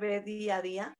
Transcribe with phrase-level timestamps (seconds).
[0.00, 0.98] día a día,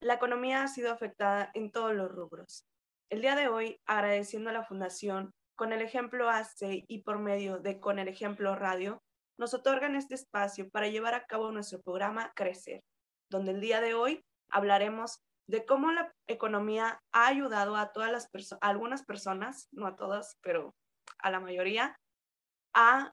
[0.00, 2.66] la economía ha sido afectada en todos los rubros.
[3.10, 7.58] El día de hoy, agradeciendo a la Fundación, con el ejemplo ACE y por medio
[7.58, 9.02] de Con el ejemplo Radio,
[9.38, 12.82] nos otorgan este espacio para llevar a cabo nuestro programa Crecer,
[13.30, 18.28] donde el día de hoy hablaremos de cómo la economía ha ayudado a todas las
[18.28, 20.74] personas, algunas personas, no a todas, pero
[21.18, 21.96] a la mayoría,
[22.74, 23.12] a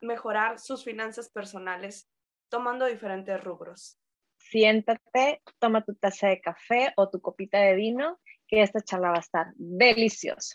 [0.00, 2.08] mejorar sus finanzas personales
[2.52, 3.98] tomando diferentes rubros.
[4.36, 9.16] Siéntate, toma tu taza de café o tu copita de vino, que esta charla va
[9.16, 10.54] a estar deliciosa.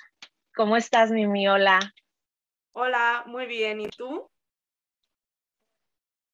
[0.56, 1.80] ¿Cómo estás, mi miola?
[2.74, 3.82] Hola, muy bien.
[3.82, 4.30] ¿Y tú?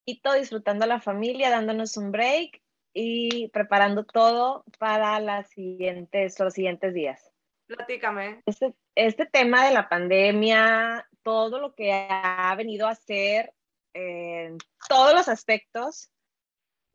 [0.06, 2.62] Y todo disfrutando a la familia, dándonos un break
[2.94, 7.32] y preparando todo para las siguientes, los siguientes días.
[7.68, 8.42] Platícame.
[8.46, 13.54] Este, este tema de la pandemia, todo lo que ha venido a hacer
[13.94, 16.10] en todos los aspectos,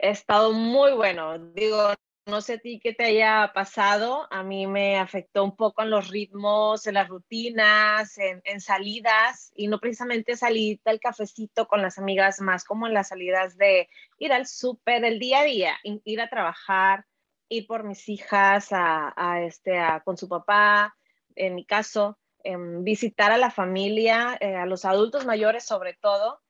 [0.01, 1.39] ha estado muy bueno.
[1.39, 1.95] Digo,
[2.27, 5.91] no sé a ti qué te haya pasado, a mí me afectó un poco en
[5.91, 11.83] los ritmos, en las rutinas, en, en salidas, y no precisamente salir del cafecito con
[11.83, 15.79] las amigas, más como en las salidas de ir al súper, del día a día,
[15.83, 17.07] ir a trabajar,
[17.49, 20.97] ir por mis hijas a, a este, a, con su papá,
[21.35, 26.41] en mi caso, em, visitar a la familia, eh, a los adultos mayores sobre todo.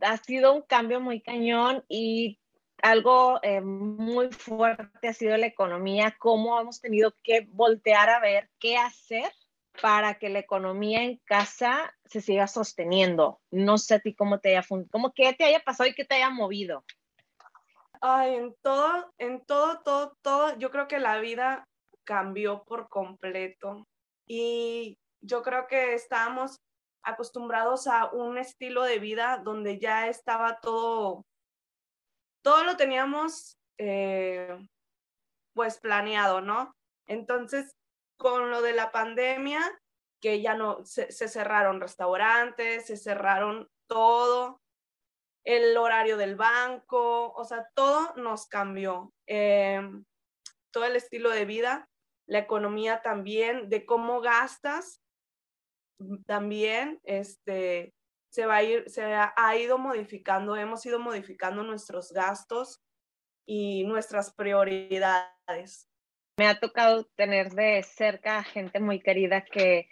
[0.00, 2.38] Ha sido un cambio muy cañón y
[2.82, 8.50] algo eh, muy fuerte ha sido la economía, cómo hemos tenido que voltear a ver
[8.58, 9.30] qué hacer
[9.80, 13.40] para que la economía en casa se siga sosteniendo.
[13.50, 16.16] No sé a ti cómo te haya, cómo qué te haya pasado y qué te
[16.16, 16.84] haya movido.
[18.00, 21.68] Ay, en todo, en todo, todo, todo, yo creo que la vida
[22.04, 23.86] cambió por completo.
[24.26, 26.60] Y yo creo que estábamos
[27.02, 31.26] acostumbrados a un estilo de vida donde ya estaba todo,
[32.42, 34.56] todo lo teníamos eh,
[35.54, 36.74] pues planeado, ¿no?
[37.06, 37.76] Entonces,
[38.16, 39.60] con lo de la pandemia,
[40.20, 44.60] que ya no, se, cerraron restaurantes, se cerraron todo,
[45.44, 49.12] el horario del banco, o sea, todo nos cambió.
[49.26, 49.80] Eh,
[50.70, 51.88] todo el estilo de vida,
[52.26, 54.99] la economía también, de cómo gastas,
[56.26, 57.94] también este,
[58.30, 62.80] se va a ir, se ha, ido modificando, hemos ido modificando nuestros gastos
[63.46, 65.88] y nuestras prioridades.
[66.36, 69.88] Me ha tocado tener de cerca a gente muy querida que,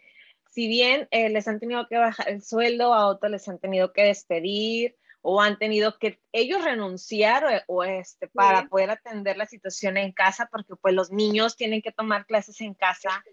[0.50, 3.92] si bien eh, les han tenido que bajar el sueldo, a otros les han tenido
[3.92, 8.68] que despedir, o han tenido que ellos renunciar o, o este, para sí.
[8.68, 12.74] poder atender la situación en casa, porque pues los niños tienen que tomar clases en
[12.74, 13.24] casa.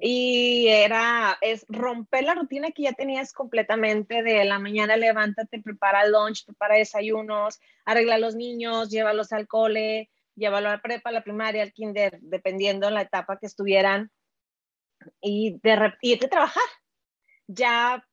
[0.00, 6.06] Y era, es romper la rutina que ya tenías completamente de la mañana levántate, prepara
[6.06, 11.12] lunch, prepara desayunos, arregla a los niños, llévalos al cole, llévalo a la prepa, a
[11.12, 14.10] la primaria, al kinder, dependiendo de la etapa que estuvieran,
[15.20, 16.62] y de, y de trabajar.
[17.46, 18.04] Ya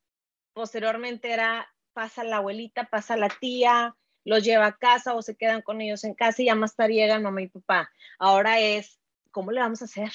[0.53, 5.61] posteriormente era pasa la abuelita, pasa la tía, los lleva a casa o se quedan
[5.61, 7.89] con ellos en casa y ya más tarde llegan mamá y papá.
[8.19, 8.99] Ahora es,
[9.31, 10.11] ¿cómo le vamos a hacer?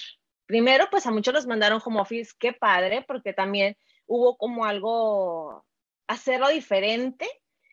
[0.51, 5.65] Primero, pues a muchos los mandaron home office, qué padre, porque también hubo como algo,
[6.09, 7.25] hacerlo diferente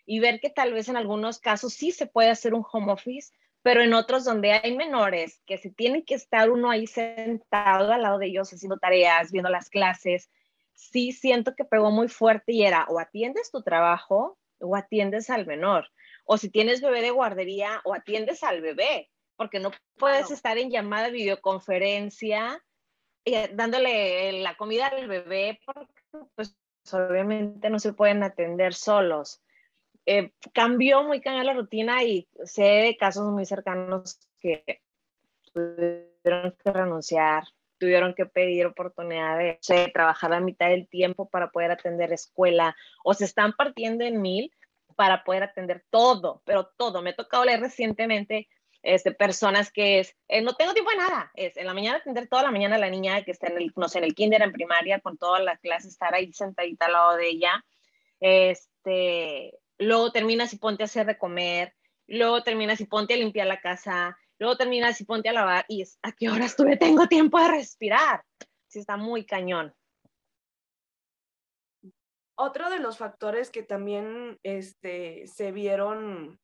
[0.06, 3.34] y ver que tal vez en algunos casos sí se puede hacer un home office,
[3.64, 8.04] pero en otros donde hay menores, que si tiene que estar uno ahí sentado al
[8.04, 10.30] lado de ellos haciendo tareas, viendo las clases,
[10.76, 15.48] sí siento que pegó muy fuerte y era o atiendes tu trabajo o atiendes al
[15.48, 15.90] menor.
[16.26, 20.70] O si tienes bebé de guardería o atiendes al bebé, porque no puedes estar en
[20.70, 22.64] llamada videoconferencia
[23.34, 25.92] eh, dándole la comida al bebé, porque
[26.36, 26.56] pues
[26.92, 29.42] obviamente no se pueden atender solos.
[30.06, 34.82] Eh, cambió muy cañón la rutina y sé de casos muy cercanos que
[35.54, 37.44] tuvieron que renunciar
[37.78, 43.14] tuvieron que pedir oportunidad de, trabajar la mitad del tiempo para poder atender escuela o
[43.14, 44.52] se están partiendo en mil
[44.96, 47.02] para poder atender todo, pero todo.
[47.02, 48.48] Me ha tocado leer recientemente
[48.88, 52.30] este, personas que es, eh, no tengo tiempo de nada, es en la mañana atender
[52.30, 54.42] toda la mañana a la niña que está en el, no sé, en el kinder,
[54.42, 57.66] en primaria, con todas las clases, estar ahí sentadita al lado de ella.
[58.22, 61.76] Este, luego terminas y ponte a hacer de comer,
[62.08, 65.82] luego terminas y ponte a limpiar la casa, luego terminas y ponte a lavar y
[65.82, 66.78] es, ¿a qué horas tuve?
[66.78, 68.24] Tengo tiempo de respirar.
[68.68, 69.76] Sí, está muy cañón.
[72.36, 76.40] Otro de los factores que también este, se vieron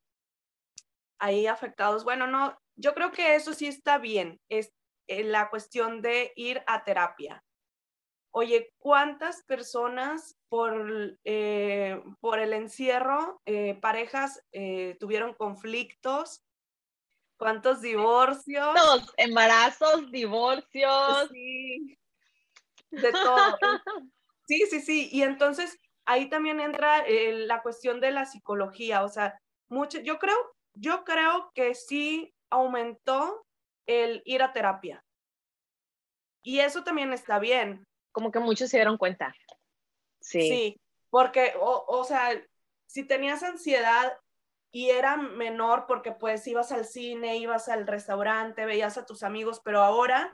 [1.24, 4.74] ahí afectados, bueno, no, yo creo que eso sí está bien, es
[5.06, 7.42] eh, la cuestión de ir a terapia.
[8.30, 14.42] oye, ¿cuántas personas por, eh, por el encierro, eh, parejas
[14.98, 16.42] tuvieron conflictos?
[17.38, 18.74] ¿Cuántos divorcios?
[18.74, 21.28] Todos, embarazos, divorcios.
[21.30, 21.96] Sí,
[22.90, 23.58] de todo.
[24.48, 25.08] sí, sí, sí.
[25.12, 29.04] Y entonces ahí también entra la cuestión de la psicología.
[29.04, 29.38] O sea,
[29.68, 30.36] mucho, yo creo,
[30.74, 33.46] yo creo que sí aumentó
[33.86, 35.04] el ir a terapia.
[36.42, 39.34] Y eso también está bien como que muchos se dieron cuenta.
[40.20, 40.40] Sí.
[40.40, 40.80] Sí,
[41.10, 42.30] porque, o, sea,
[42.86, 44.16] si tenías ansiedad
[44.70, 49.60] y era menor porque pues ibas al cine, ibas al restaurante, veías a tus amigos,
[49.64, 50.32] pero ahora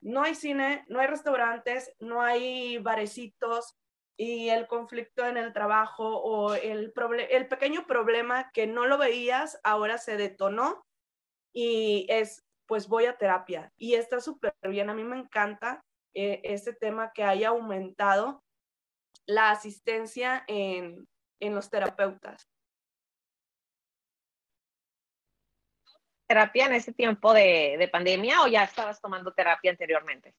[0.00, 3.76] no hay cine, no hay restaurantes, no hay barecitos
[4.16, 6.92] y el conflicto en el trabajo o el,
[7.30, 10.84] el pequeño problema que no lo veías ahora se detonó
[11.52, 15.84] y es pues voy a terapia y está súper bien, a mí me encanta
[16.14, 18.42] eh, este tema que haya aumentado
[19.26, 21.06] la asistencia en,
[21.40, 22.48] en los terapeutas.
[26.26, 30.34] terapia en ese tiempo de, de, pandemia o ya estabas tomando terapia anteriormente?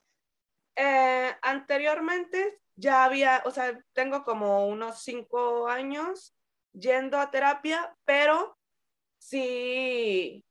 [0.76, 6.36] Eh, anteriormente ya había, o sea, tengo como unos cinco años
[6.74, 8.58] yendo a terapia, pero
[9.18, 10.46] sí,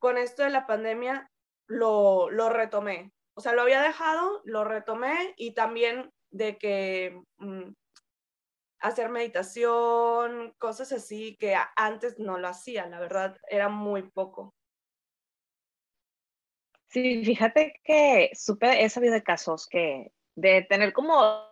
[0.00, 1.30] con esto de la pandemia
[1.68, 7.70] lo, lo retomé o sea, lo había dejado, lo retomé y también de que mm,
[8.80, 14.56] hacer meditación, cosas así que antes no lo hacía, la verdad, era muy poco.
[16.88, 21.46] Sí, fíjate que supe, he sabido de casos que de tener como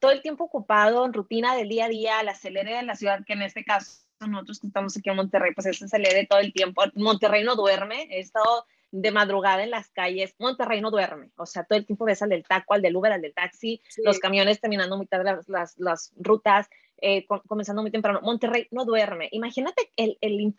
[0.00, 3.24] todo el tiempo ocupado en rutina del día a día, la acelere de la ciudad,
[3.26, 6.52] que en este caso nosotros que estamos aquí en Monterrey, pues es acelere todo el
[6.52, 6.82] tiempo.
[6.94, 10.34] Monterrey no duerme, he estado de madrugada en las calles.
[10.38, 13.12] Monterrey no duerme, o sea, todo el tiempo ves al del taco, al del Uber,
[13.12, 16.68] al del taxi, los camiones terminando mitad de las, las, las rutas,
[16.98, 18.20] eh, comenzando muy temprano.
[18.22, 19.28] Monterrey no duerme.
[19.32, 20.54] Imagínate el, el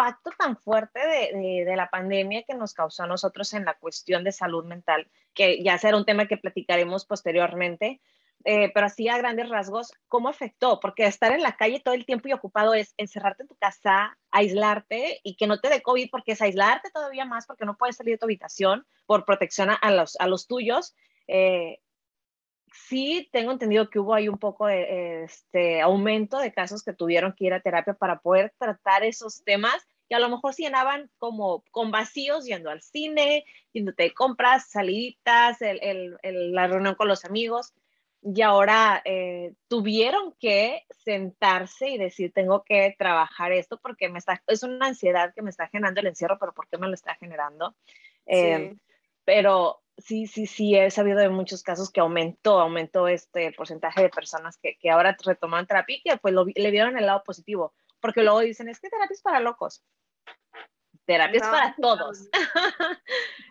[0.00, 3.74] impacto tan fuerte de, de, de, la pandemia que nos causó a nosotros en la
[3.74, 8.00] cuestión de salud mental, que ya será un tema que platicaremos posteriormente,
[8.44, 10.80] eh, pero así a grandes rasgos, ¿cómo afectó?
[10.80, 14.16] Porque estar en la calle todo el tiempo y ocupado es encerrarte en tu casa,
[14.30, 17.96] aislarte y que no te dé COVID, porque es aislarte todavía más porque no puedes
[17.96, 20.94] salir de tu habitación por protección a, los, a los tuyos.
[21.28, 21.80] Eh,
[22.88, 27.32] sí tengo entendido que hubo ahí un poco de este, aumento de casos que tuvieron
[27.32, 31.08] que ir a terapia para poder tratar esos temas que a lo mejor se llenaban
[31.18, 37.06] como con vacíos yendo al cine, yéndote de compras, saliditas, el, el, la reunión con
[37.06, 37.72] los amigos
[38.22, 44.42] y ahora eh, tuvieron que sentarse y decir, tengo que trabajar esto porque me está,
[44.46, 47.14] es una ansiedad que me está generando el encierro, pero ¿por qué me lo está
[47.14, 47.74] generando?
[48.26, 48.76] Eh,
[49.24, 54.08] pero sí, sí, sí, he sabido de muchos casos que aumentó, aumentó este porcentaje de
[54.10, 58.22] personas que, que ahora retoman terapia y que pues le vieron el lado positivo, porque
[58.22, 59.84] luego dicen, es que terapia es para locos.
[61.06, 62.28] Terapia es para todos.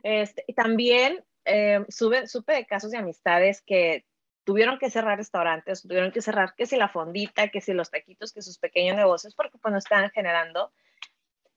[0.04, 4.06] este, y también eh, sube, supe de casos de amistades que
[4.44, 8.34] tuvieron que cerrar restaurantes, tuvieron que cerrar que si la fondita, que si los taquitos,
[8.34, 10.72] que sus pequeños negocios, porque pues no estaban generando.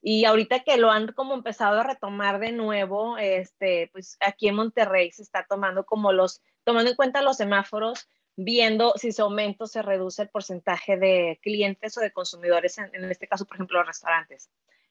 [0.05, 4.57] Y ahorita que lo han como empezado a retomar de nuevo, este, pues aquí en
[4.57, 9.65] Monterrey se está tomando como los, tomando en cuenta los semáforos, viendo si se aumenta
[9.65, 13.57] o se reduce el porcentaje de clientes o de consumidores, en, en este caso, por
[13.57, 14.51] ejemplo, los restaurantes.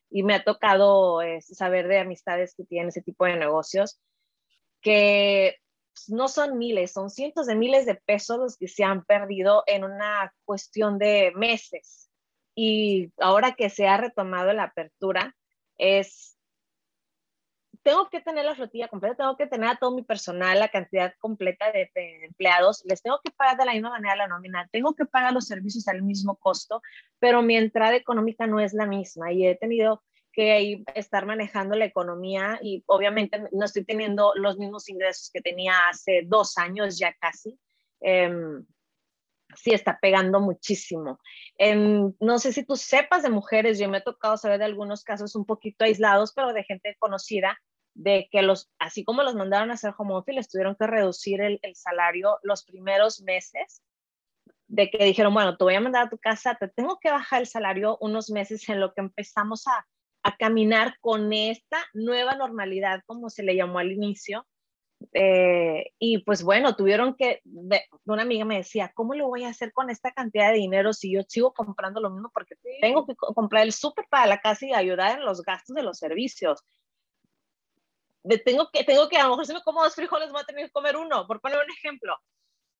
[0.09, 3.99] Y me ha tocado eh, saber de amistades que tienen ese tipo de negocios,
[4.79, 5.57] que
[5.93, 9.63] pues, no son miles, son cientos de miles de pesos los que se han perdido
[9.67, 12.00] en una cuestión de meses.
[12.55, 15.35] Y ahora que se ha retomado la apertura,
[15.77, 16.37] es,
[17.83, 21.13] tengo que tener la flotilla completa, tengo que tener a todo mi personal, la cantidad
[21.19, 24.93] completa de, de empleados, les tengo que pagar de la misma manera la nómina, tengo
[24.93, 26.81] que pagar los servicios al mismo costo,
[27.19, 31.85] pero mi entrada económica no es la misma y he tenido que estar manejando la
[31.85, 37.13] economía y obviamente no estoy teniendo los mismos ingresos que tenía hace dos años ya
[37.13, 37.59] casi.
[37.99, 38.65] Em,
[39.55, 41.19] sí está pegando muchísimo.
[41.57, 45.03] Em, no sé si tú sepas de mujeres, yo me he tocado saber de algunos
[45.03, 47.57] casos un poquito aislados, pero de gente conocida,
[47.93, 51.41] de que los, así como los mandaron a hacer home office, les tuvieron que reducir
[51.41, 53.81] el, salario los primeros meses
[54.67, 57.41] de que dijeron, bueno, te voy a mandar a tu casa, te tengo que bajar
[57.41, 59.85] el salario unos meses en lo que empezamos a
[60.37, 64.47] caminar con esta nueva normalidad, como se le llamó al inicio.
[65.13, 67.41] Eh, y pues bueno, tuvieron que,
[68.05, 71.13] una amiga me decía, ¿cómo lo voy a hacer con esta cantidad de dinero si
[71.13, 72.29] yo sigo comprando lo mismo?
[72.33, 75.83] Porque tengo que comprar el súper para la casa y ayudar en los gastos de
[75.83, 76.63] los servicios.
[78.23, 80.45] de tengo que, tengo que, a lo mejor si me como dos frijoles voy a
[80.45, 82.15] tener que comer uno, por poner un ejemplo.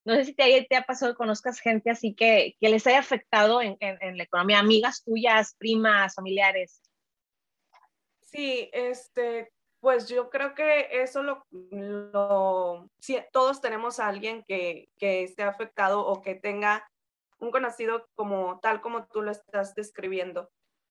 [0.04, 3.62] No sé si te, te ha pasado, conozcas gente así que, que les haya afectado
[3.62, 6.82] en, en, la economía, amigas tuyas, primas, familiares.
[8.22, 9.51] Sí, este,
[9.82, 15.44] pues yo creo que eso lo, lo sí, todos tenemos a alguien que, que esté
[15.44, 16.88] afectado o que tenga
[17.40, 20.50] un conocido como tal como tú lo estás describiendo.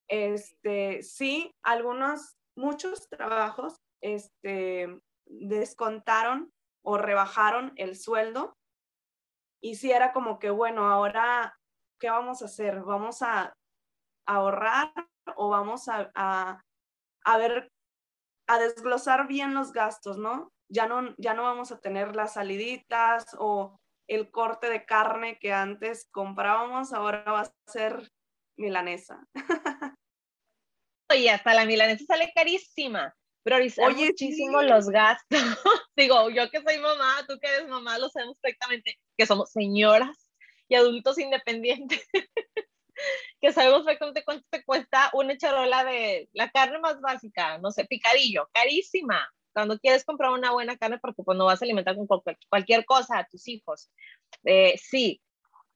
[0.08, 8.56] Este, sí, algunos, muchos trabajos, este, descontaron o rebajaron el sueldo
[9.60, 11.58] y si era como que, bueno, ahora,
[11.98, 12.82] ¿qué vamos a hacer?
[12.82, 13.52] ¿Vamos a
[14.26, 14.92] ahorrar
[15.36, 17.70] o vamos a, a, ver,
[18.50, 20.52] a desglosar bien los gastos, ¿no?
[20.68, 23.78] Ya no, ya no vamos a tener las saliditas o
[24.08, 28.10] el corte de carne que antes comprábamos, ahora va a ser
[28.56, 29.24] milanesa.
[31.12, 33.12] Y hasta la milanesa sale carísima.
[33.42, 35.26] Priorizar muchísimo los gastos.
[35.96, 40.28] Digo, yo que soy mamá, tú que eres mamá, lo sabemos perfectamente, que somos señoras
[40.68, 42.06] y adultos independientes,
[43.40, 47.84] que sabemos perfectamente cuánto te cuesta una charola de la carne más básica, no sé,
[47.86, 49.28] picadillo, carísima.
[49.52, 52.06] Cuando quieres comprar una buena carne, porque pues no vas a alimentar con
[52.48, 53.90] cualquier cosa a tus hijos.
[54.44, 55.20] Eh, sí,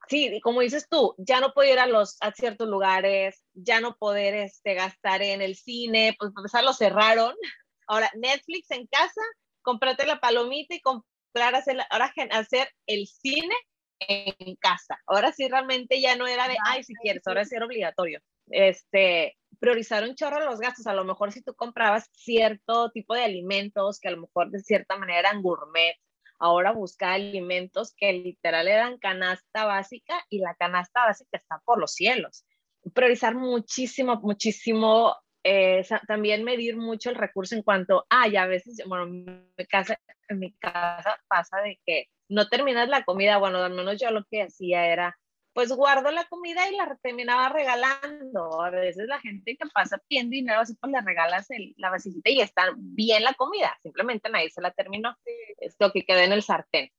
[0.09, 3.97] sí, como dices tú, ya no puedo ir a, los, a ciertos lugares, ya no
[3.97, 7.35] poder este, gastar en el cine, pues para empezar lo cerraron.
[7.89, 9.21] Ahora, Netflix en casa,
[9.63, 13.55] comprarte la palomita y comprar, hacer, ahora hacer el cine
[14.01, 14.99] en casa.
[15.07, 18.21] Ahora sí realmente ya no era de, ay, si quieres, ahora sí era obligatorio.
[18.51, 20.87] Este, priorizar un chorro los gastos.
[20.87, 24.61] A lo mejor si tú comprabas cierto tipo de alimentos que a lo mejor de
[24.61, 25.97] cierta manera eran gourmet,
[26.39, 31.93] ahora buscar alimentos que literal eran canasta básica y la canasta básica está por los
[31.93, 32.45] cielos.
[32.93, 39.05] Priorizar muchísimo, muchísimo, eh, también medir mucho el recurso en cuanto, ay, a veces, bueno,
[39.05, 39.99] en mi casa,
[40.29, 44.25] en mi casa pasa de que no terminas la comida, bueno, al menos yo lo
[44.25, 45.19] que hacía era,
[45.55, 48.61] pues guardo la comida y la terminaba regalando.
[48.61, 52.41] A veces la gente que pasa pidiendo dinero así, pues le regalas la vasijita y
[52.41, 53.79] está bien la comida.
[53.83, 55.17] Simplemente nadie se la terminó.
[55.59, 56.91] Es lo que queda en el sartén.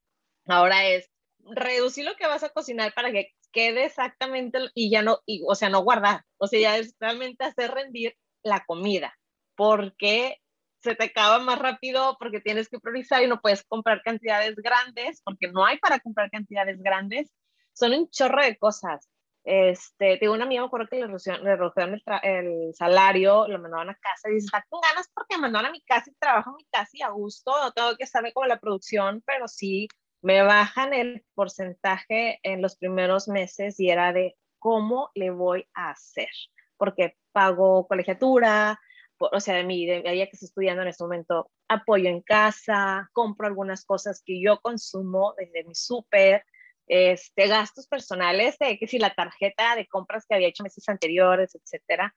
[0.47, 5.19] Ahora es reducir lo que vas a cocinar para que quede exactamente y ya no,
[5.25, 6.23] y, o sea, no guardar.
[6.37, 9.17] O sea, ya es realmente hacer rendir la comida.
[9.55, 10.39] Porque
[10.85, 15.21] se te acaba más rápido porque tienes que priorizar y no puedes comprar cantidades grandes
[15.23, 17.31] porque no hay para comprar cantidades grandes
[17.73, 19.09] son un chorro de cosas.
[19.43, 21.07] Este, tengo una amiga, me acuerdo que le
[21.55, 25.69] redujeron, el, salario, lo mandaban a casa y dice, está con ganas porque me mandaron
[25.69, 28.33] a mi casa y trabajo en mi casa y a gusto, no tengo que estarme
[28.33, 29.87] como la producción, pero sí
[30.23, 35.91] me bajan el porcentaje en los primeros meses y era de cómo le voy a
[35.91, 36.29] hacer,
[36.77, 38.79] porque pago colegiatura,
[39.17, 43.09] o sea, de mí, de ella que estoy estudiando en este momento, apoyo en casa,
[43.13, 46.43] compro algunas cosas que yo consumo desde mi súper,
[46.87, 51.55] este, gastos personales, de que si la tarjeta de compras que había hecho meses anteriores,
[51.55, 52.15] etcétera,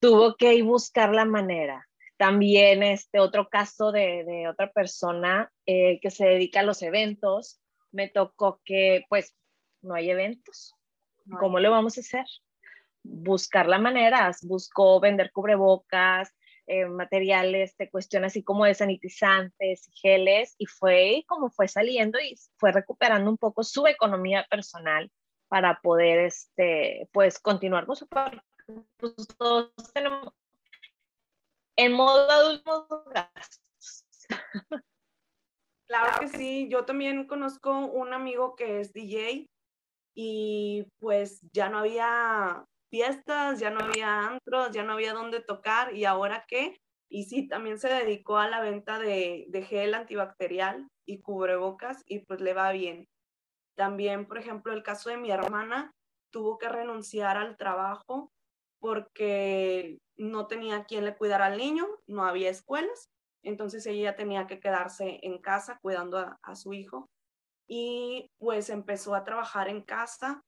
[0.00, 1.86] tuvo que ir buscar la manera.
[2.16, 7.60] También este otro caso de, de otra persona eh, que se dedica a los eventos,
[7.92, 9.34] me tocó que pues
[9.82, 10.74] no hay eventos.
[11.38, 12.24] ¿Cómo lo vamos a hacer?
[13.02, 16.34] Buscar la manera, buscó vender cubrebocas,
[16.66, 22.20] eh, materiales de cuestión así como de sanitizantes y geles y fue como fue saliendo
[22.20, 25.10] y fue recuperando un poco su economía personal
[25.48, 29.14] para poder este pues continuar con su pues,
[31.76, 32.88] en modo adulto.
[35.88, 39.50] Claro que sí, yo también conozco un amigo que es DJ
[40.14, 45.94] y pues ya no había fiestas, ya no había antros, ya no había dónde tocar
[45.94, 46.76] y ahora qué.
[47.08, 52.20] Y sí, también se dedicó a la venta de, de gel antibacterial y cubrebocas y
[52.20, 53.06] pues le va bien.
[53.76, 55.92] También, por ejemplo, el caso de mi hermana
[56.30, 58.30] tuvo que renunciar al trabajo
[58.80, 63.08] porque no tenía quien le cuidara al niño, no había escuelas,
[63.42, 67.08] entonces ella tenía que quedarse en casa cuidando a, a su hijo
[67.68, 70.42] y pues empezó a trabajar en casa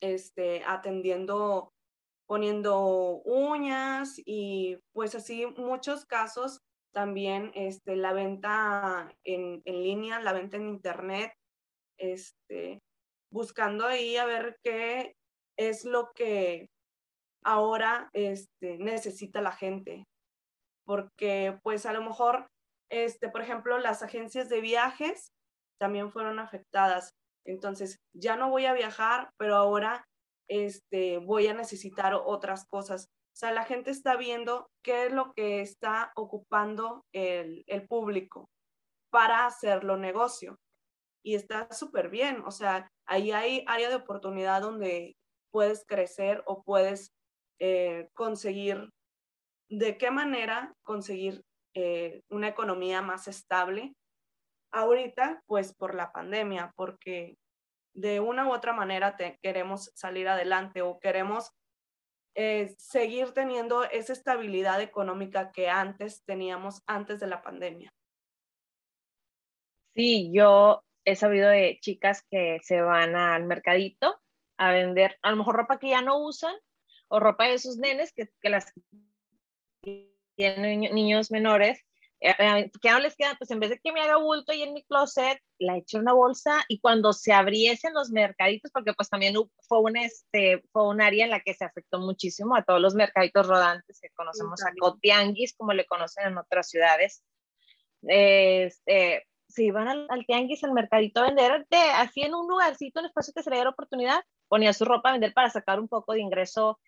[0.00, 1.72] este, atendiendo,
[2.26, 6.60] poniendo uñas y pues así muchos casos
[6.92, 11.32] también este, la venta en, en línea, la venta en internet,
[11.98, 12.80] este,
[13.30, 15.14] buscando ahí a ver qué
[15.58, 16.68] es lo que
[17.44, 20.04] ahora este, necesita la gente.
[20.86, 22.46] Porque pues a lo mejor,
[22.90, 25.32] este, por ejemplo, las agencias de viajes
[25.78, 27.10] también fueron afectadas.
[27.46, 30.06] Entonces, ya no voy a viajar, pero ahora
[30.48, 33.08] este, voy a necesitar otras cosas.
[33.34, 38.48] O sea, la gente está viendo qué es lo que está ocupando el, el público
[39.10, 40.58] para hacerlo negocio.
[41.22, 42.42] Y está súper bien.
[42.46, 45.16] O sea, ahí hay área de oportunidad donde
[45.50, 47.12] puedes crecer o puedes
[47.58, 48.90] eh, conseguir,
[49.70, 51.42] de qué manera conseguir
[51.74, 53.94] eh, una economía más estable.
[54.72, 57.36] Ahorita, pues por la pandemia, porque
[57.94, 61.50] de una u otra manera queremos salir adelante o queremos
[62.34, 67.90] eh, seguir teniendo esa estabilidad económica que antes teníamos antes de la pandemia.
[69.94, 74.20] Sí, yo he sabido de chicas que se van al mercadito
[74.58, 76.54] a vender a lo mejor ropa que ya no usan
[77.08, 78.70] o ropa de sus nenes que, que las
[80.36, 81.82] tienen niños menores
[82.20, 83.34] eh, eh, ¿qué no les queda?
[83.36, 86.02] Pues en vez de que me haga bulto ahí en mi closet, la eché en
[86.02, 89.34] una bolsa y cuando se abriesen los mercaditos, porque pues también
[89.68, 92.94] fue un, este, fue un área en la que se afectó muchísimo a todos los
[92.94, 97.22] mercaditos rodantes que conocemos a Cotianguis, como le conocen en otras ciudades.
[98.02, 103.00] Este, si iban al, al, tianguis, al mercadito a vender, de, así en un lugarcito,
[103.00, 105.88] un espacio que se le diera oportunidad, ponía su ropa a vender para sacar un
[105.88, 106.78] poco de ingreso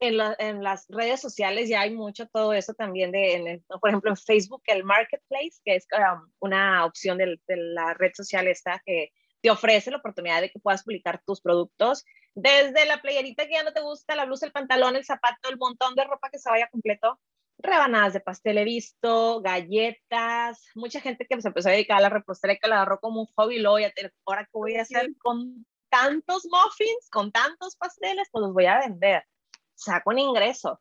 [0.00, 4.62] en, las redes sociales ya hay mucho todo eso también de, por ejemplo, en Facebook,
[4.66, 9.90] el Marketplace, que es um, una opción de, la red social esta que te ofrece
[9.90, 13.80] la oportunidad de que puedas publicar tus productos, desde la playerita que ya no te
[13.80, 17.18] gusta, la blusa, el pantalón, el zapato, el montón de ropa que se vaya completo,
[17.58, 22.08] rebanadas de pastel he visto, galletas, mucha gente que se empezó a dedicar a la
[22.10, 23.92] repostería que la agarró como un hobby, luego ya
[24.26, 28.80] ahora qué voy a hacer con tantos muffins, con tantos pasteles, pues los voy a
[28.80, 29.24] vender
[29.76, 30.80] saco un ingreso,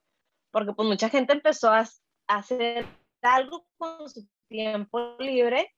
[0.52, 1.86] porque pues mucha gente empezó a,
[2.28, 2.86] hacer
[3.22, 5.72] algo con su tiempo libre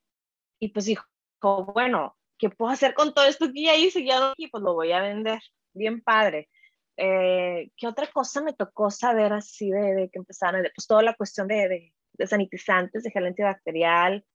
[0.59, 1.05] y pues dijo,
[1.41, 4.05] bueno, ¿qué puedo hacer con todo esto que ya hice?
[4.05, 5.41] Ya y pues lo voy a vender.
[5.73, 6.49] Bien padre.
[6.95, 10.65] Eh, ¿Qué otra cosa me tocó saber así de, que empezaron?
[10.75, 14.25] Pues toda la cuestión de, de, sanitizantes, de gel antibacterial,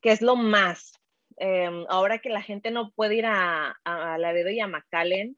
[0.00, 0.92] que es lo más.
[1.36, 5.36] Em, ahora que la gente no puede ir a, a Laredo y a McAllen,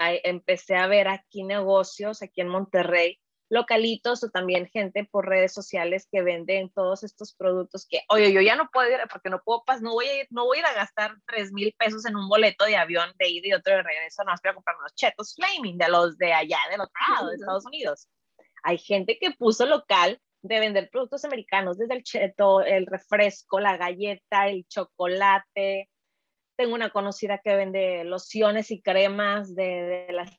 [0.00, 6.08] empecé a ver aquí negocios, aquí en Monterrey, localitos o también gente por redes sociales
[6.10, 9.64] que venden todos estos productos que, oye, yo ya no puedo ir porque no puedo
[9.64, 12.16] pasar, no voy a ir, no voy a ir a gastar 3 mil pesos en
[12.16, 14.94] un boleto de avión de ida y otro de regreso, no, voy a comprar unos
[14.94, 18.08] chetos flaming de los de allá, del otro lado, de Estados Unidos.
[18.62, 23.76] Hay gente que puso local de vender productos americanos, desde el cheto, el refresco, la
[23.76, 25.88] galleta, el chocolate,
[26.60, 30.30] tengo una conocida que vende lociones y cremas de, de las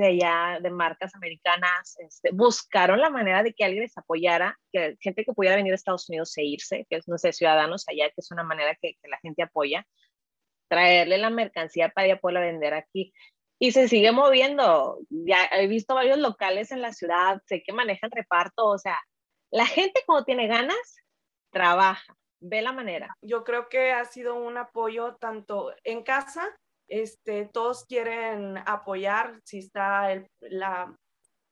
[0.00, 1.96] allá, de marcas americanas.
[1.98, 5.74] Este, buscaron la manera de que alguien les apoyara, que gente que pudiera venir a
[5.74, 8.94] Estados Unidos e irse, que es, no sé, ciudadanos allá, que es una manera que,
[9.02, 9.84] la gente apoya,
[10.68, 13.12] traerle la mercancía para ya poderla vender aquí.
[13.58, 15.00] Y se sigue moviendo.
[15.10, 19.00] Ya he visto varios locales en la ciudad, sé que manejan reparto, o sea,
[19.50, 20.96] la gente cuando tiene ganas,
[21.50, 23.16] trabaja ve la manera.
[23.22, 26.48] Yo creo que ha sido un apoyo tanto en casa,
[26.88, 30.94] este, todos quieren apoyar, si está el, la,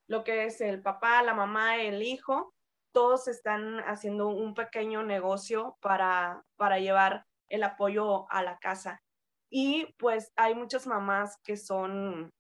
[0.09, 2.53] lo que es el papá, la mamá, el hijo,
[2.93, 9.01] todos están haciendo un pequeño negocio para, para llevar el apoyo a la casa.
[9.49, 12.31] Y pues hay muchas mamás que son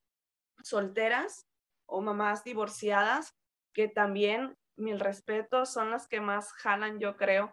[0.62, 1.46] solteras
[1.88, 3.30] o mamás divorciadas
[3.72, 7.52] que también, mil respeto, son las que más jalan, yo creo,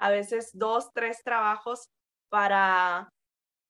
[0.00, 1.90] a veces dos, tres trabajos
[2.30, 3.10] para,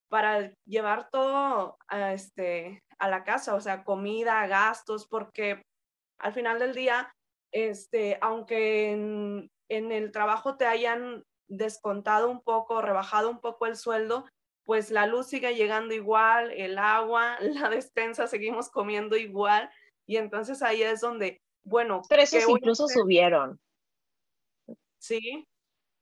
[0.08, 5.62] para llevar todo a, este, a la casa, o sea, comida, gastos, porque
[6.20, 7.12] al final del día,
[7.52, 13.76] este, aunque en, en el trabajo te hayan descontado un poco, rebajado un poco el
[13.76, 14.24] sueldo,
[14.64, 19.68] pues la luz sigue llegando igual, el agua, la despensa seguimos comiendo igual.
[20.06, 22.02] Y entonces ahí es donde, bueno.
[22.08, 23.58] Precios incluso subieron.
[25.00, 25.44] Sí,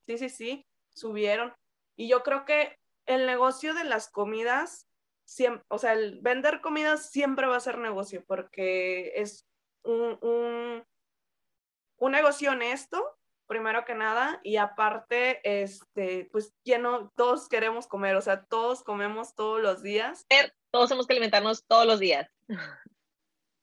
[0.09, 1.53] Sí, sí, sí, subieron.
[1.95, 4.87] Y yo creo que el negocio de las comidas,
[5.23, 9.45] siempre, o sea, el vender comidas siempre va a ser negocio porque es
[9.83, 10.83] un, un,
[11.97, 18.21] un negocio honesto, primero que nada, y aparte, este, pues lleno, todos queremos comer, o
[18.21, 20.25] sea, todos comemos todos los días.
[20.71, 22.31] Todos tenemos que alimentarnos todos los días.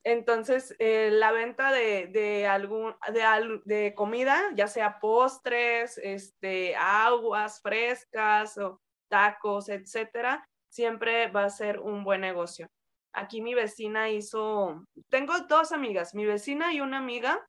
[0.08, 7.60] Entonces, eh, la venta de, de, algún, de, de, comida, ya sea postres, este, aguas
[7.60, 12.68] frescas o tacos, etcétera, siempre va a ser un buen negocio.
[13.14, 17.44] Aquí mi vecina hizo, tengo dos amigas, mi vecina y una amiga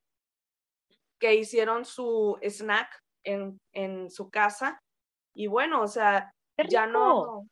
[1.19, 2.89] que hicieron su snack
[3.23, 4.81] en, en su casa.
[5.35, 6.33] Y bueno, o sea,
[6.67, 7.47] ya no,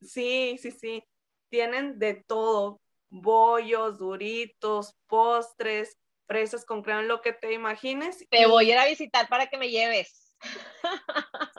[0.00, 1.04] sí, sí, sí,
[1.48, 8.26] tienen de todo, bollos, duritos, postres, fresas con crema, lo que te imagines.
[8.30, 10.36] Te voy a ir a visitar para que me lleves.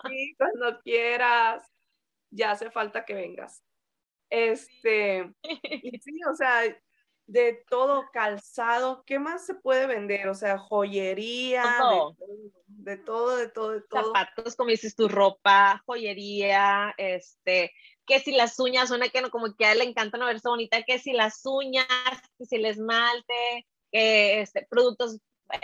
[0.07, 1.63] Sí, cuando quieras.
[2.31, 3.63] Ya hace falta que vengas.
[4.29, 6.62] Este, y sí, o sea,
[7.29, 10.29] de todo calzado, ¿qué más se puede vender?
[10.29, 11.63] O sea, joyería,
[12.67, 17.71] De, todo, de todo, de todo, Zapatos, como dices, tu ropa, joyería, este,
[18.10, 20.50] que si las uñas, una que no, como que a él le encanta no verse
[20.50, 21.86] bonita, que si las uñas,
[22.38, 25.19] que si el esmalte, este, productos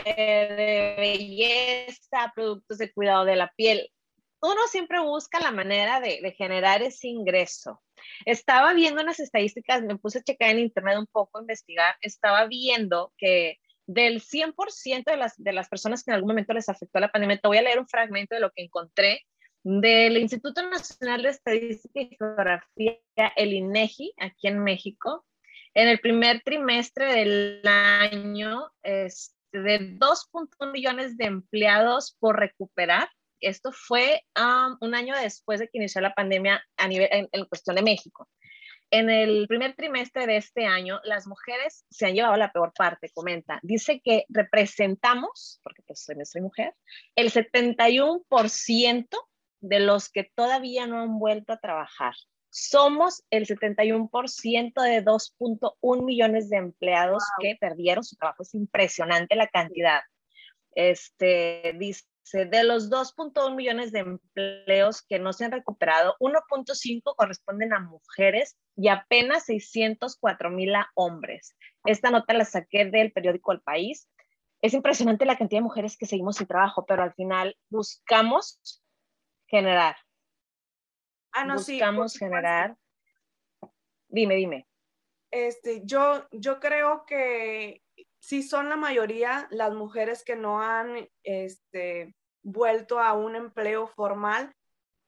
[0.05, 3.91] eh, de belleza, productos de cuidado de la piel.
[4.41, 7.81] Uno siempre busca la manera de, de generar ese ingreso.
[8.25, 13.11] Estaba viendo unas estadísticas, me puse a checar en internet un poco, investigar, estaba viendo
[13.17, 17.11] que del 100% de las, de las personas que en algún momento les afectó la
[17.11, 19.25] pandemia, te voy a leer un fragmento de lo que encontré
[19.65, 22.99] del Instituto Nacional de Estadística y Geografía,
[23.35, 25.25] el INEGI, aquí en México,
[25.73, 33.09] en el primer trimestre del año, este, de 2.1 millones de empleados por recuperar.
[33.39, 37.75] Esto fue um, un año después de que inició la pandemia a nivel, en, cuestión
[37.75, 38.29] de México.
[38.91, 43.09] En el primer trimestre de este año, las mujeres se han llevado la peor parte,
[43.11, 43.59] comenta.
[43.63, 46.75] Dice que representamos, porque pues soy mujer,
[47.15, 49.07] el 71%
[49.61, 52.13] de los que todavía no han vuelto a trabajar.
[52.49, 58.43] Somos el 71% de 2.1 millones de empleados que perdieron su trabajo.
[58.43, 60.01] Es impresionante la cantidad.
[60.73, 67.73] Este, dice, de los 2.1 millones de empleos que no se han recuperado, 1.5 corresponden
[67.73, 71.55] a mujeres y apenas 604 mil a hombres.
[71.85, 74.09] Esta nota la saqué del periódico El País.
[74.61, 78.59] Es impresionante la cantidad de mujeres que seguimos sin trabajo, pero al final buscamos
[79.47, 79.95] generar.
[81.31, 82.77] Ah, no, Buscamos generar.
[84.07, 84.67] Dime, dime.
[85.31, 87.83] Este, yo, yo creo que
[88.19, 94.55] sí son la mayoría las mujeres que no han este, vuelto a un empleo formal,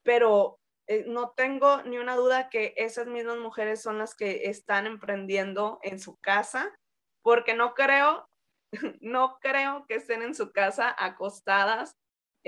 [0.03, 4.85] pero eh, no tengo ni una duda que esas mismas mujeres son las que están
[4.85, 6.77] emprendiendo en su casa,
[7.21, 8.29] porque no creo,
[9.01, 11.95] no creo que estén en su casa acostadas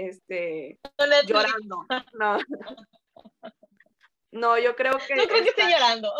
[0.07, 0.79] este,
[1.27, 1.85] llorando.
[2.13, 2.37] No.
[4.31, 5.15] no, yo creo que...
[5.15, 6.11] No creo que esté llorando.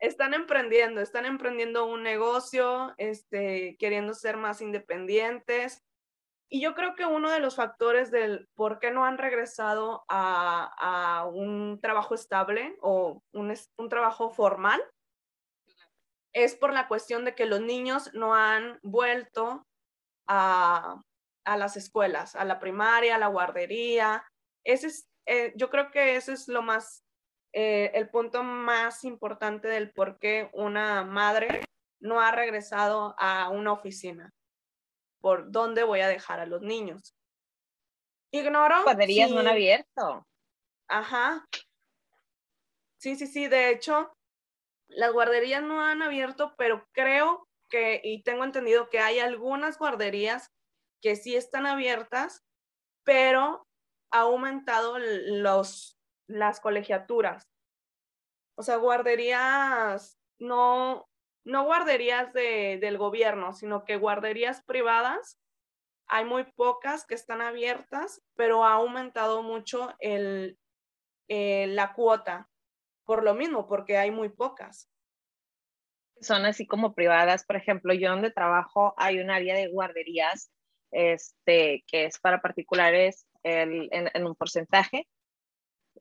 [0.00, 5.82] Están emprendiendo, están emprendiendo un negocio, este, queriendo ser más independientes.
[6.50, 10.70] Y yo creo que uno de los factores del por qué no han regresado a,
[10.78, 14.82] a un trabajo estable o un, un trabajo formal
[16.34, 19.64] es por la cuestión de que los niños no han vuelto
[20.26, 21.00] a,
[21.44, 24.24] a las escuelas, a la primaria, a la guardería.
[24.64, 27.04] Ese es, eh, yo creo que ese es lo más,
[27.52, 31.64] eh, el punto más importante del por qué una madre
[32.00, 34.30] no ha regresado a una oficina.
[35.20, 37.14] ¿Por dónde voy a dejar a los niños?
[38.30, 38.82] Ignoro.
[38.82, 40.26] Guarderías no han abierto.
[40.88, 41.46] Ajá.
[42.98, 43.48] Sí, sí, sí.
[43.48, 44.12] De hecho,
[44.88, 50.50] las guarderías no han abierto, pero creo que, y tengo entendido que hay algunas guarderías
[51.04, 52.46] que sí están abiertas,
[53.04, 53.68] pero
[54.10, 57.46] ha aumentado los, las colegiaturas.
[58.56, 61.06] O sea, guarderías, no,
[61.44, 65.38] no guarderías de, del gobierno, sino que guarderías privadas.
[66.06, 70.58] Hay muy pocas que están abiertas, pero ha aumentado mucho el,
[71.28, 72.48] eh, la cuota.
[73.04, 74.90] Por lo mismo, porque hay muy pocas.
[76.22, 77.44] Son así como privadas.
[77.44, 80.50] Por ejemplo, yo donde trabajo hay un área de guarderías
[80.94, 83.90] este, que es para particulares en,
[84.24, 85.08] un porcentaje,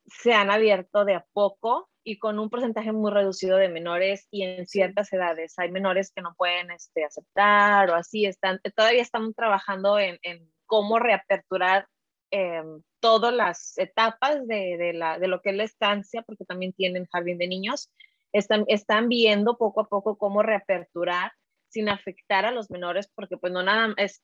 [0.06, 4.44] se han abierto de a poco y con un porcentaje muy reducido de menores y
[4.44, 5.58] en ciertas edades.
[5.58, 8.26] Hay menores que no pueden este, aceptar o así.
[8.26, 10.20] Están, todavía estamos trabajando en,
[10.66, 11.88] cómo reaperturar
[12.32, 16.74] em, todas las etapas de, de, la, de, lo que es la estancia, porque también
[16.74, 17.90] tienen jardín de niños.
[18.32, 21.32] Están, están viendo poco a poco cómo reaperturar
[21.70, 24.22] sin afectar a los menores, porque pues no nada es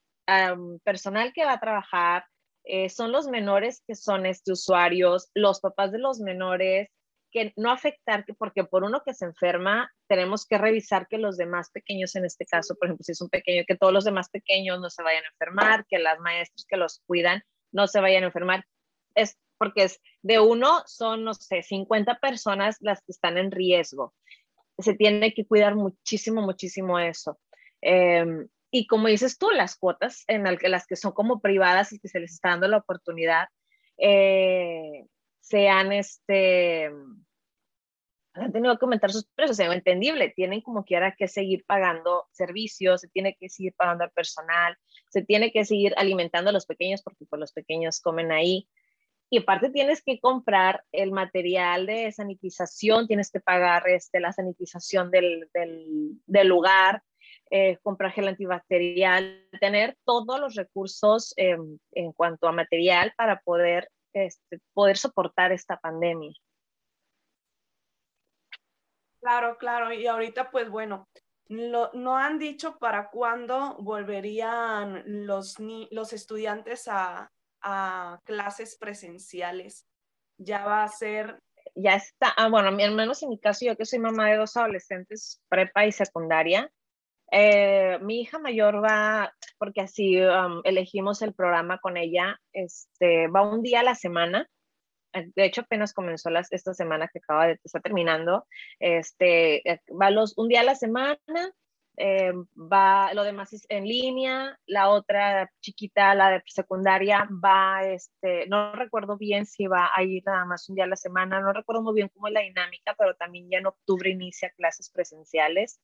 [0.84, 2.26] personal que va a trabajar,
[2.64, 6.90] eh, son los menores que son este, usuarios, los papás de los menores,
[7.32, 11.70] que no afectar, porque por uno que se enferma, tenemos que revisar que los demás
[11.72, 14.80] pequeños, en este caso, por ejemplo, si es un pequeño, que todos los demás pequeños
[14.80, 18.28] no se vayan a enfermar, que las maestras que los cuidan no se vayan a
[18.28, 18.66] enfermar.
[19.16, 24.14] Es porque es de uno, son, no sé, 50 personas las que están en riesgo.
[24.80, 27.40] Se tiene que cuidar muchísimo, muchísimo eso.
[27.82, 28.26] Eh,
[28.72, 32.20] y como dices tú, las cuotas en las que son como privadas y que se
[32.20, 33.48] les está dando la oportunidad,
[33.98, 35.06] eh,
[35.42, 36.92] sean este,
[38.34, 43.02] han tenido que aumentar sus precios, es entendible, tienen como quiera que seguir pagando servicios,
[43.02, 44.78] se tiene que seguir pagando al personal,
[45.10, 48.70] se tiene que seguir alimentando a los pequeños porque pues los pequeños comen ahí.
[49.32, 55.12] Y aparte tienes que comprar el material de sanitización, tienes que pagar este, la sanitización
[55.12, 57.04] del, del, del lugar,
[57.50, 61.80] eh, comprar gel antibacterial, tener todos los recursos en
[62.14, 66.34] cuanto a material para poder, este, poder soportar esta pandemia.
[69.22, 69.92] Claro, claro.
[69.92, 71.08] Y ahorita, pues bueno,
[71.50, 75.56] no han dicho para cuándo volverían los,
[75.92, 77.32] los estudiantes a,
[77.62, 79.86] a clases presenciales.
[80.38, 81.40] Ya va a ser
[81.76, 84.58] ya está, ah, bueno, al menos en mi caso, yo que soy mamá de dos
[84.58, 86.70] adolescentes, prepa y secundaria,
[87.32, 93.42] eh, mi hija mayor va, porque así um, elegimos el programa con ella, este, va
[93.42, 94.48] un día a la semana.
[95.14, 98.46] Eh, de hecho, apenas comenzó las, esta semana que acaba de estar terminando.
[98.80, 101.18] Este, eh, va los, un día a la semana,
[102.56, 108.72] va, lo demás es en línea, la otra chiquita, la de secundaria, va, este, no
[108.72, 111.82] recuerdo bien si va a ir nada más un día a la semana, no recuerdo
[111.82, 115.82] muy bien cómo es la dinámica, pero también ya en octubre inicia clases presenciales.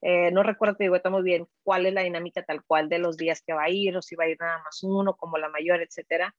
[0.00, 2.98] Eh, no recuerdo, te digo, está muy bien cuál es la dinámica tal cual de
[2.98, 5.38] los días que va a ir o si va a ir nada más uno como
[5.38, 6.34] la mayor, etcétera.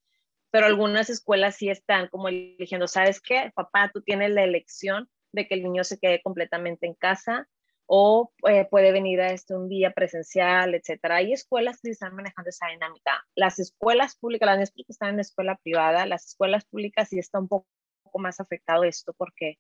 [0.52, 3.52] Pero algunas escuelas sí están como eligiendo, ¿sabes qué?
[3.54, 7.48] Papá, tú tienes la elección de que el niño se quede completamente en casa
[7.86, 11.18] o eh, puede venir a este un día presencial, etcétera.
[11.18, 13.26] Hay escuelas que están manejando esa dinámica.
[13.36, 17.40] Las escuelas públicas, las niñas que están en escuela privada, las escuelas públicas sí está
[17.40, 17.68] un poco,
[17.98, 19.58] un poco más afectado esto porque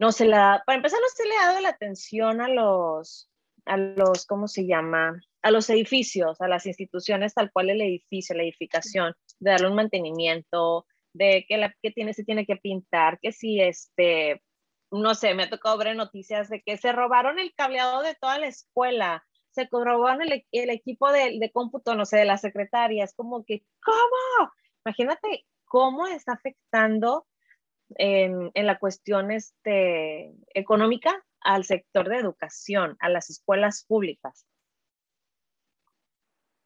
[0.00, 3.30] no se la, para empezar, no se le ha dado la atención a los,
[3.66, 5.20] a los, ¿cómo se llama?
[5.42, 9.74] A los edificios, a las instituciones, tal cual el edificio, la edificación, de darle un
[9.74, 14.42] mantenimiento, de que la que tiene, se tiene que pintar, que si este,
[14.90, 18.38] no sé, me ha tocado ver noticias de que se robaron el cableado de toda
[18.38, 23.12] la escuela, se robaron el, el equipo de, de cómputo, no sé, de las secretarias,
[23.14, 24.50] como que, ¿cómo?
[24.86, 27.26] Imagínate cómo está afectando
[27.96, 34.46] en, la cuestión este, económica al sector de educación, a las escuelas públicas.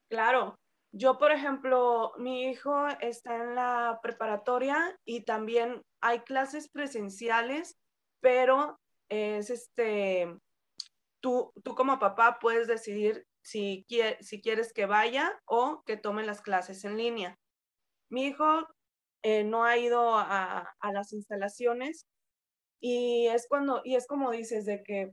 [0.08, 0.58] Claro,
[0.92, 7.78] yo por ejemplo, mi hijo está en la preparatoria y también hay clases presenciales,
[8.20, 10.36] pero es este,
[11.20, 13.86] tú, tú como papá puedes decidir si,
[14.20, 17.38] si quieres que vaya o que tome las clases en línea.
[18.08, 18.66] Mi hijo
[19.24, 22.06] eh, no ha ido a, las instalaciones
[22.78, 25.12] y es cuando, y es como dices, de que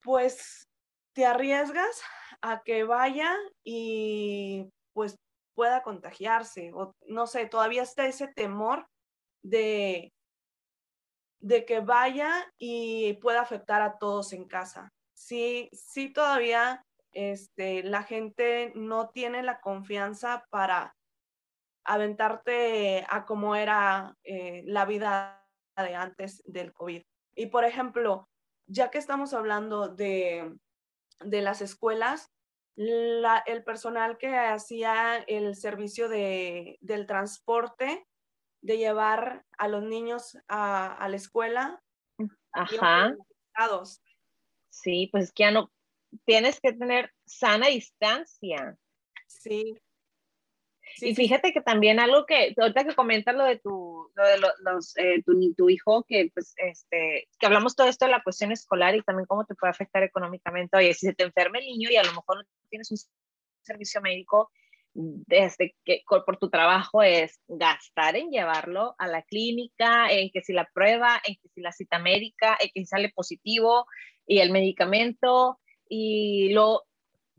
[0.00, 0.68] pues
[1.12, 2.00] te arriesgas
[2.40, 5.16] a que vaya y pues
[5.54, 8.86] pueda contagiarse o no sé, todavía está ese temor
[9.42, 10.12] de,
[11.40, 14.88] de que vaya y pueda afectar a todos en casa.
[15.14, 20.94] Sí, sí todavía este, la gente no tiene la confianza para
[21.88, 25.44] aventarte a cómo era eh, la vida
[25.76, 27.02] de antes del COVID.
[27.34, 28.28] Y por ejemplo,
[28.66, 30.54] ya que estamos hablando de,
[31.20, 32.30] de las escuelas,
[32.76, 38.06] el personal que hacía el servicio de, del transporte,
[38.60, 41.82] de llevar a los niños a, la escuela,
[42.52, 43.16] Ajá.
[44.70, 45.72] Sí, pues es que ya no,
[46.24, 48.76] tienes que tener sana distancia.
[49.26, 49.76] Sí,
[50.96, 54.96] y fíjate que también algo que, ahorita que comentas lo de tu, lo de los,
[54.96, 58.94] eh, tu, tu, hijo, que pues, este, que hablamos todo esto de la cuestión escolar
[58.94, 60.76] y también cómo te puede afectar económicamente.
[60.76, 62.98] Oye, si se te enferma el niño y a lo mejor no tienes un
[63.62, 64.50] servicio médico,
[64.94, 70.52] desde que por tu trabajo es gastar en llevarlo a la clínica, en que si
[70.52, 73.86] la prueba, en que si la cita médica, en que si sale positivo
[74.26, 76.82] y el medicamento y lo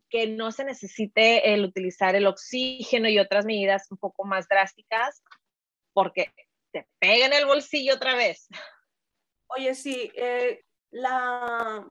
[0.09, 5.23] que no se necesite el utilizar el oxígeno y otras medidas un poco más drásticas
[5.93, 6.33] porque
[6.71, 8.47] te pega en el bolsillo otra vez.
[9.47, 11.87] Oye, sí, eh, la,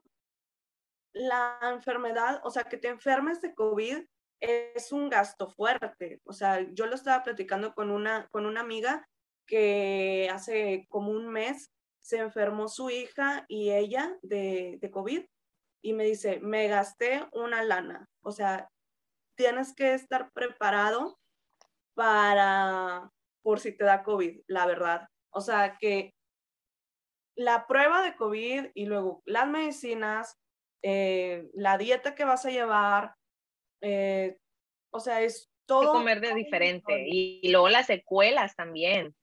[1.13, 4.05] la enfermedad, o sea, que te enfermes de COVID
[4.39, 6.21] es un gasto fuerte.
[6.23, 9.07] O sea, yo lo estaba platicando con una, con una amiga
[9.45, 15.25] que hace como un mes se enfermó su hija y ella de, de COVID
[15.81, 18.07] y me dice, me gasté una lana.
[18.21, 18.69] O sea,
[19.35, 21.19] tienes que estar preparado
[21.93, 23.09] para,
[23.41, 25.07] por si te da COVID, la verdad.
[25.31, 26.13] O sea, que
[27.35, 30.37] la prueba de COVID y luego las medicinas,
[30.83, 33.15] eh, la dieta que vas a llevar,
[33.81, 34.37] eh,
[34.91, 35.93] o sea, es todo.
[35.93, 39.15] comer de diferente y, y, luego las secuelas también.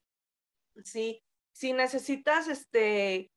[0.84, 3.30] Sí, si necesitas este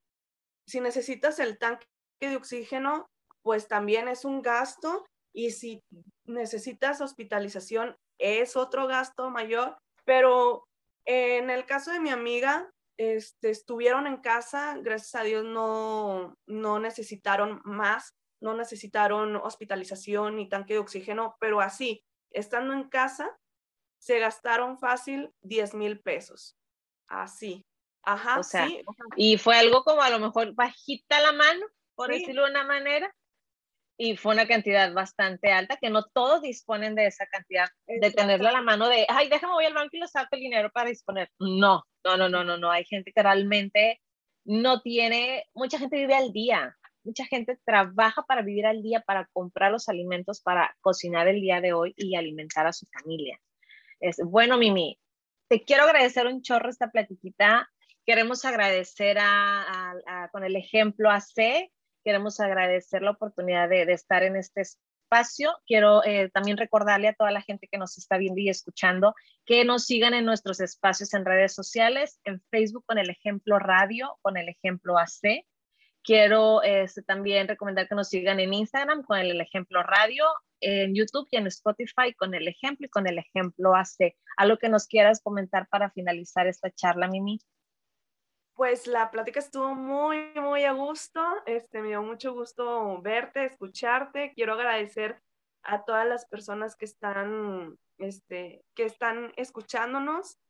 [0.70, 1.88] si necesitas el tanque
[2.28, 3.08] de oxígeno,
[3.42, 5.82] pues también es un gasto y si
[6.26, 10.66] necesitas hospitalización es otro gasto mayor, pero
[11.06, 16.80] en el caso de mi amiga, este, estuvieron en casa, gracias a Dios no, no
[16.80, 23.38] necesitaron más, no necesitaron hospitalización ni tanque de oxígeno, pero así, estando en casa,
[24.00, 26.58] se gastaron fácil 10 mil pesos.
[27.08, 27.66] Así.
[28.04, 28.84] Ajá, sí.
[29.16, 31.66] Y fue algo como a lo mejor bajita la mano,
[32.00, 33.14] por decirlo de una manera,
[33.98, 38.52] y fue una cantidad bastante alta, que no todos disponen de esa cantidad, de tenerla
[38.52, 40.88] a la mano de, ay, déjame voy al banco y lo saco el dinero para
[40.88, 41.30] disponer.
[41.40, 42.72] No, no, no, no, no, no.
[42.72, 44.00] Hay gente que realmente
[44.46, 49.28] no tiene, mucha gente vive al día, mucha gente trabaja para vivir al día, para
[49.34, 53.38] comprar los alimentos, para cocinar el día de hoy y alimentar a su familia.
[54.00, 54.98] Es, bueno, Mimi,
[55.50, 57.70] te quiero agradecer un chorro esta platiquita.
[58.06, 61.70] Queremos agradecer a, con el ejemplo a C,
[62.04, 65.52] queremos agradecer la oportunidad de, estar en este espacio.
[65.66, 69.66] Quiero eh, también recordarle a toda la gente que nos está viendo y escuchando que
[69.66, 74.38] nos sigan en nuestros espacios en redes sociales, en Facebook con el ejemplo radio, con
[74.38, 75.46] el ejemplo AC.
[76.04, 80.26] Quiero este, también recomendar que nos sigan en Instagram con el, ejemplo radio,
[80.62, 84.16] en YouTube y en Spotify con el ejemplo y con el ejemplo AC.
[84.38, 87.40] ¿Algo que nos quieras comentar para finalizar esta charla, Mimi?
[88.60, 91.22] Pues la plática estuvo muy, muy a gusto.
[91.46, 94.34] Este, me dio mucho gusto verte, escucharte.
[94.36, 95.24] Quiero agradecer
[95.64, 100.42] a todas las personas que están, este, que están escuchándonos.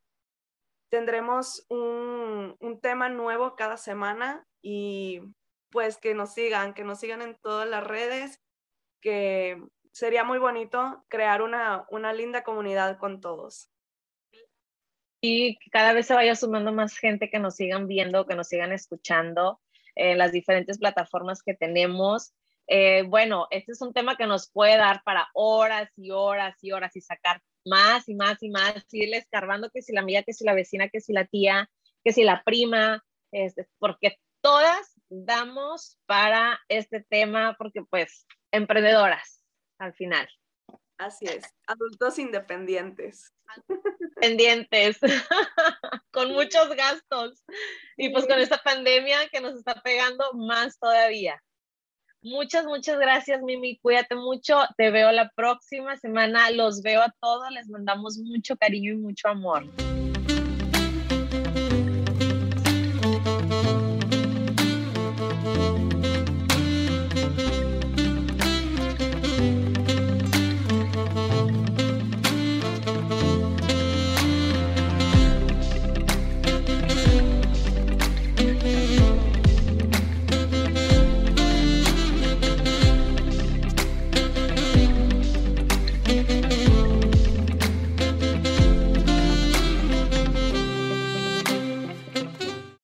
[0.90, 5.22] Tendremos un, un tema nuevo cada semana y
[5.70, 8.42] pues que nos sigan, que nos sigan en todas las redes,
[9.02, 13.70] que sería muy bonito crear una, una linda comunidad con todos.
[15.22, 18.72] Y cada vez se vaya sumando más gente que nos sigan viendo, que nos sigan
[18.72, 19.60] escuchando
[19.96, 22.34] en las diferentes plataformas que tenemos.
[22.68, 26.72] Eh, bueno, este es un tema que nos puede dar para horas y horas y
[26.72, 30.34] horas y sacar más y más y más, irle escarbando que si la amiga, que
[30.34, 31.70] si la vecina, que si la tía,
[32.04, 39.44] que si la prima, este, porque todas damos para este tema porque pues emprendedoras
[39.78, 40.30] al final.
[41.00, 43.34] Así es, adultos independientes.
[44.20, 45.00] Pendientes,
[46.12, 47.42] con muchos gastos.
[47.96, 51.42] Y pues con esta pandemia que nos está pegando más todavía.
[52.22, 53.80] Muchas, muchas gracias, Mimi.
[53.80, 54.60] Cuídate mucho.
[54.76, 56.52] Te veo la próxima semana.
[56.52, 57.50] Los veo a todos.
[57.52, 59.64] Les mandamos mucho cariño y mucho amor.